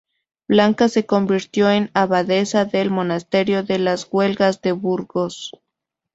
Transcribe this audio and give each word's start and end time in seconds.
Blanca 0.47 0.89
se 0.89 1.05
convirtió 1.05 1.69
en 1.69 1.91
abadesa 1.93 2.65
del 2.65 2.89
Monasterio 2.89 3.61
de 3.61 3.77
las 3.77 4.07
Huelgas 4.09 4.59
de 4.63 4.71
Burgos. 4.71 5.51